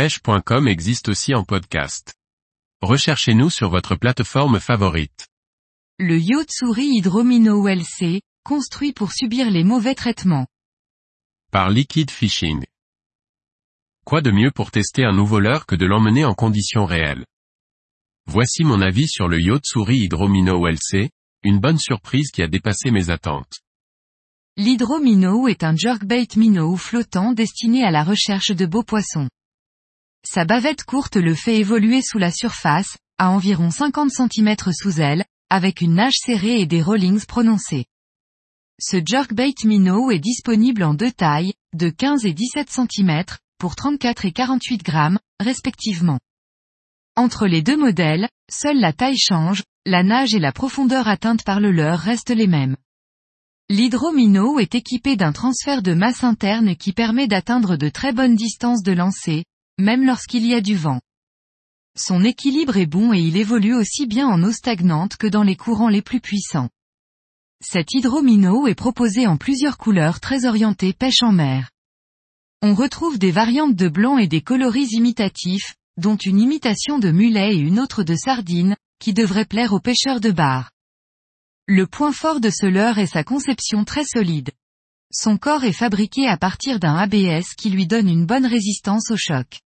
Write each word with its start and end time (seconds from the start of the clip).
pêche.com 0.00 0.66
existe 0.66 1.10
aussi 1.10 1.34
en 1.34 1.44
podcast. 1.44 2.14
Recherchez-nous 2.80 3.50
sur 3.50 3.68
votre 3.68 3.96
plateforme 3.96 4.58
favorite. 4.58 5.28
Le 5.98 6.18
Yacht-Souris 6.18 6.96
Hydromino 6.96 7.68
LC, 7.68 8.22
construit 8.42 8.94
pour 8.94 9.12
subir 9.12 9.50
les 9.50 9.62
mauvais 9.62 9.94
traitements. 9.94 10.46
Par 11.52 11.68
Liquid 11.68 12.10
Fishing. 12.10 12.64
Quoi 14.06 14.22
de 14.22 14.30
mieux 14.30 14.50
pour 14.50 14.70
tester 14.70 15.04
un 15.04 15.12
nouveau 15.12 15.38
leurre 15.38 15.66
que 15.66 15.76
de 15.76 15.84
l'emmener 15.84 16.24
en 16.24 16.32
conditions 16.32 16.86
réelles? 16.86 17.26
Voici 18.24 18.64
mon 18.64 18.80
avis 18.80 19.06
sur 19.06 19.28
le 19.28 19.38
Yacht-Souris 19.38 20.04
Hydromino 20.04 20.66
LC, 20.66 21.10
une 21.42 21.58
bonne 21.58 21.78
surprise 21.78 22.30
qui 22.30 22.42
a 22.42 22.48
dépassé 22.48 22.90
mes 22.90 23.10
attentes. 23.10 23.60
L'hydromino 24.56 25.46
est 25.46 25.62
un 25.62 25.76
jerkbait 25.76 26.28
minnow 26.36 26.74
flottant 26.76 27.34
destiné 27.34 27.84
à 27.84 27.90
la 27.90 28.02
recherche 28.02 28.52
de 28.52 28.64
beaux 28.64 28.82
poissons. 28.82 29.28
Sa 30.24 30.44
bavette 30.44 30.84
courte 30.84 31.16
le 31.16 31.34
fait 31.34 31.58
évoluer 31.58 32.02
sous 32.02 32.18
la 32.18 32.30
surface, 32.30 32.96
à 33.18 33.30
environ 33.30 33.70
50 33.70 34.10
cm 34.10 34.54
sous 34.72 35.00
elle, 35.00 35.24
avec 35.48 35.80
une 35.80 35.94
nage 35.94 36.16
serrée 36.16 36.60
et 36.60 36.66
des 36.66 36.82
rollings 36.82 37.24
prononcés. 37.24 37.86
Ce 38.80 38.96
jerkbait 39.04 39.54
minnow 39.64 40.10
est 40.10 40.18
disponible 40.18 40.84
en 40.84 40.94
deux 40.94 41.12
tailles, 41.12 41.52
de 41.74 41.90
15 41.90 42.24
et 42.24 42.32
17 42.32 42.70
cm, 42.70 43.24
pour 43.58 43.76
34 43.76 44.24
et 44.24 44.32
48 44.32 44.82
grammes, 44.82 45.18
respectivement. 45.38 46.18
Entre 47.16 47.46
les 47.46 47.62
deux 47.62 47.76
modèles, 47.76 48.28
seule 48.50 48.78
la 48.78 48.92
taille 48.92 49.18
change, 49.18 49.64
la 49.84 50.02
nage 50.02 50.34
et 50.34 50.38
la 50.38 50.52
profondeur 50.52 51.08
atteinte 51.08 51.44
par 51.44 51.60
le 51.60 51.72
leurre 51.72 51.98
restent 51.98 52.30
les 52.30 52.46
mêmes. 52.46 52.76
L'hydromino 53.68 54.58
est 54.58 54.74
équipé 54.74 55.16
d'un 55.16 55.32
transfert 55.32 55.82
de 55.82 55.92
masse 55.92 56.24
interne 56.24 56.76
qui 56.76 56.92
permet 56.92 57.28
d'atteindre 57.28 57.76
de 57.76 57.88
très 57.88 58.12
bonnes 58.12 58.34
distances 58.34 58.82
de 58.82 58.92
lancer, 58.92 59.44
même 59.80 60.04
lorsqu'il 60.04 60.46
y 60.46 60.54
a 60.54 60.60
du 60.60 60.76
vent. 60.76 61.00
Son 61.98 62.22
équilibre 62.22 62.76
est 62.76 62.86
bon 62.86 63.12
et 63.12 63.20
il 63.20 63.36
évolue 63.36 63.74
aussi 63.74 64.06
bien 64.06 64.28
en 64.28 64.42
eau 64.42 64.52
stagnante 64.52 65.16
que 65.16 65.26
dans 65.26 65.42
les 65.42 65.56
courants 65.56 65.88
les 65.88 66.02
plus 66.02 66.20
puissants. 66.20 66.70
Cet 67.62 67.92
hydromino 67.92 68.66
est 68.66 68.74
proposé 68.74 69.26
en 69.26 69.36
plusieurs 69.36 69.76
couleurs 69.76 70.20
très 70.20 70.46
orientées 70.46 70.92
pêche 70.92 71.22
en 71.22 71.32
mer. 71.32 71.70
On 72.62 72.74
retrouve 72.74 73.18
des 73.18 73.30
variantes 73.30 73.74
de 73.74 73.88
blanc 73.88 74.18
et 74.18 74.28
des 74.28 74.40
coloris 74.40 74.92
imitatifs, 74.92 75.74
dont 75.96 76.16
une 76.16 76.40
imitation 76.40 76.98
de 76.98 77.10
mulet 77.10 77.54
et 77.54 77.58
une 77.58 77.80
autre 77.80 78.02
de 78.02 78.14
sardine, 78.14 78.76
qui 78.98 79.12
devrait 79.12 79.44
plaire 79.44 79.72
aux 79.72 79.80
pêcheurs 79.80 80.20
de 80.20 80.30
bar. 80.30 80.70
Le 81.66 81.86
point 81.86 82.12
fort 82.12 82.40
de 82.40 82.50
ce 82.50 82.66
leurre 82.66 82.98
est 82.98 83.06
sa 83.06 83.24
conception 83.24 83.84
très 83.84 84.04
solide. 84.04 84.50
Son 85.12 85.38
corps 85.38 85.64
est 85.64 85.72
fabriqué 85.72 86.28
à 86.28 86.36
partir 86.36 86.78
d'un 86.78 86.94
ABS 86.94 87.54
qui 87.56 87.70
lui 87.70 87.86
donne 87.86 88.08
une 88.08 88.26
bonne 88.26 88.46
résistance 88.46 89.10
au 89.10 89.16
choc. 89.16 89.60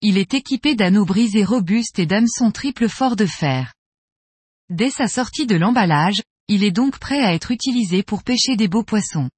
Il 0.00 0.16
est 0.16 0.32
équipé 0.34 0.76
d'anneaux 0.76 1.04
brisés 1.04 1.42
robustes 1.42 1.98
et 1.98 2.06
d'hameçons 2.06 2.52
triple 2.52 2.88
fort 2.88 3.16
de 3.16 3.26
fer. 3.26 3.74
Dès 4.70 4.90
sa 4.90 5.08
sortie 5.08 5.46
de 5.46 5.56
l'emballage, 5.56 6.22
il 6.46 6.62
est 6.62 6.70
donc 6.70 7.00
prêt 7.00 7.20
à 7.20 7.34
être 7.34 7.50
utilisé 7.50 8.04
pour 8.04 8.22
pêcher 8.22 8.54
des 8.54 8.68
beaux 8.68 8.84
poissons. 8.84 9.28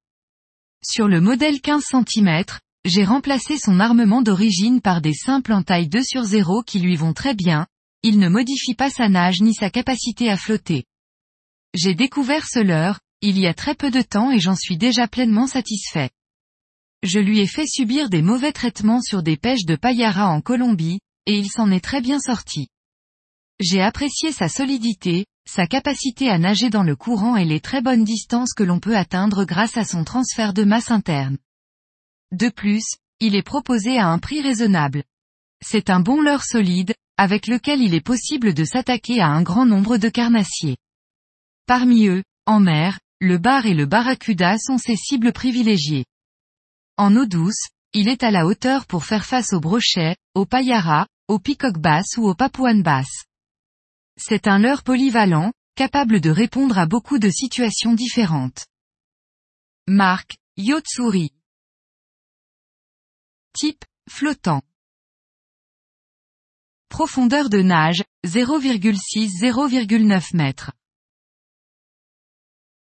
Sur 0.85 1.09
le 1.09 1.23
modèle 1.23 1.63
15 1.63 1.83
cm, 1.83 2.45
j'ai 2.85 3.05
remplacé 3.05 3.57
son 3.57 3.81
armement 3.81 4.21
d'origine 4.21 4.83
par 4.83 5.01
des 5.01 5.15
simples 5.15 5.55
en 5.55 5.63
taille 5.63 5.89
2 5.89 6.03
sur 6.03 6.25
0 6.25 6.63
qui 6.63 6.79
lui 6.79 6.97
vont 6.97 7.15
très 7.15 7.35
bien, 7.35 7.67
il 8.03 8.19
ne 8.19 8.29
modifie 8.29 8.75
pas 8.75 8.91
sa 8.91 9.09
nage 9.09 9.41
ni 9.41 9.55
sa 9.55 9.71
capacité 9.71 10.29
à 10.29 10.37
flotter. 10.37 10.85
J'ai 11.75 11.95
découvert 11.95 12.47
ce 12.47 12.59
leurre, 12.59 13.01
il 13.23 13.39
y 13.39 13.47
a 13.47 13.55
très 13.55 13.75
peu 13.75 13.91
de 13.91 14.03
temps 14.03 14.31
et 14.31 14.41
j'en 14.41 14.57
suis 14.57 14.77
déjà 14.77 15.09
pleinement 15.09 15.47
satisfait. 15.47 16.11
Je 17.03 17.19
lui 17.19 17.39
ai 17.41 17.47
fait 17.47 17.67
subir 17.67 18.11
des 18.11 18.21
mauvais 18.21 18.53
traitements 18.53 19.01
sur 19.01 19.23
des 19.23 19.37
pêches 19.37 19.65
de 19.65 19.77
payara 19.77 20.29
en 20.29 20.41
Colombie, 20.43 21.01
et 21.27 21.39
il 21.39 21.49
s'en 21.49 21.71
est 21.71 21.85
très 21.85 22.01
bien 22.01 22.21
sorti. 22.21 22.69
J'ai 23.59 23.81
apprécié 23.81 24.33
sa 24.33 24.49
solidité, 24.49 25.27
sa 25.49 25.67
capacité 25.67 26.29
à 26.29 26.39
nager 26.39 26.69
dans 26.71 26.83
le 26.83 26.97
courant 26.97 27.37
et 27.37 27.45
les 27.45 27.61
très 27.61 27.81
bonnes 27.81 28.05
distances 28.05 28.53
que 28.53 28.63
l'on 28.63 28.81
peut 28.81 28.97
atteindre 28.97 29.45
grâce 29.45 29.77
à 29.77 29.85
son 29.85 30.05
transfert 30.05 30.53
de 30.53 30.65
masse 30.65 30.91
interne. 30.91 31.39
De 32.33 32.49
plus, 32.49 32.85
il 33.19 33.35
est 33.35 33.43
proposé 33.43 33.99
à 33.99 34.09
un 34.09 34.19
prix 34.19 34.41
raisonnable. 34.43 35.03
C'est 35.63 35.91
un 35.91 36.01
bon 36.01 36.21
leurre 36.21 36.45
solide, 36.45 36.95
avec 37.17 37.47
lequel 37.47 37.83
il 37.83 37.95
est 37.95 38.01
possible 38.05 38.55
de 38.55 38.65
s'attaquer 38.65 39.21
à 39.21 39.29
un 39.29 39.43
grand 39.43 39.67
nombre 39.67 39.97
de 39.97 40.09
carnassiers. 40.09 40.77
Parmi 41.67 42.07
eux, 42.07 42.23
en 42.47 42.61
mer, 42.61 42.99
le 43.21 43.39
bar 43.39 43.67
et 43.67 43.75
le 43.75 43.87
barracuda 43.87 44.57
sont 44.59 44.79
ses 44.79 44.97
cibles 44.97 45.33
privilégiées. 45.33 46.07
En 47.01 47.17
eau 47.17 47.25
douce, 47.25 47.69
il 47.95 48.09
est 48.09 48.23
à 48.23 48.31
la 48.31 48.45
hauteur 48.45 48.85
pour 48.85 49.07
faire 49.07 49.25
face 49.25 49.55
aux 49.55 49.61
brochets, 49.61 50.17
aux 50.35 50.45
payara, 50.45 51.07
aux 51.29 51.39
peacock 51.39 51.79
bass 51.79 52.19
ou 52.19 52.29
aux 52.29 52.35
papouanes 52.35 52.83
basses. 52.83 53.25
C'est 54.19 54.47
un 54.47 54.59
leurre 54.59 54.83
polyvalent, 54.83 55.51
capable 55.77 56.21
de 56.21 56.29
répondre 56.29 56.77
à 56.77 56.85
beaucoup 56.85 57.19
de 57.19 57.31
situations 57.31 57.95
différentes. 57.95 58.67
Marque, 59.87 60.37
Yotsuri. 60.59 61.33
Type, 63.55 63.83
flottant. 64.07 64.61
Profondeur 66.91 67.49
de 67.49 67.63
nage, 67.63 68.05
0,6-0,9 68.27 70.37
mètres. 70.37 70.73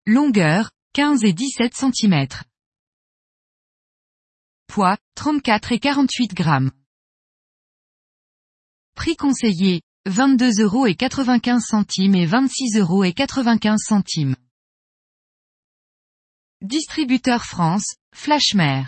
Longueur, 0.06 0.72
15 0.94 1.26
et 1.26 1.34
17 1.34 1.76
cm. 1.76 2.26
Poids, 4.78 4.98
34 5.16 5.72
et 5.72 5.80
48 5.80 6.36
grammes. 6.36 6.70
Prix 8.94 9.16
conseillé, 9.16 9.82
22 10.06 10.62
euros 10.62 10.86
et 10.86 10.94
95 10.94 11.64
centimes 11.64 12.14
et 12.14 12.28
26 12.28 12.78
euros 12.78 13.04
et 13.04 13.12
95 13.12 13.80
centimes. 13.84 14.36
Distributeur 16.62 17.44
France, 17.44 17.96
Flashmer. 18.14 18.84